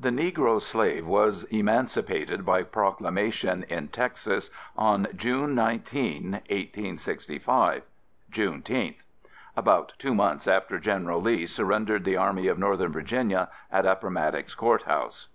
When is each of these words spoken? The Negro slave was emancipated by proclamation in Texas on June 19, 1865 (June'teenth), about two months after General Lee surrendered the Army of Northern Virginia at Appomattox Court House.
The 0.00 0.08
Negro 0.08 0.58
slave 0.62 1.06
was 1.06 1.44
emancipated 1.50 2.46
by 2.46 2.62
proclamation 2.62 3.64
in 3.68 3.88
Texas 3.88 4.48
on 4.74 5.06
June 5.14 5.54
19, 5.54 6.30
1865 6.32 7.82
(June'teenth), 8.30 9.02
about 9.54 9.92
two 9.98 10.14
months 10.14 10.48
after 10.48 10.78
General 10.78 11.20
Lee 11.20 11.44
surrendered 11.44 12.04
the 12.04 12.16
Army 12.16 12.46
of 12.46 12.58
Northern 12.58 12.92
Virginia 12.92 13.50
at 13.70 13.84
Appomattox 13.84 14.54
Court 14.54 14.84
House. 14.84 15.28